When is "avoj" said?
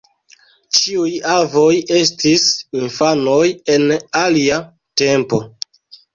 1.33-1.73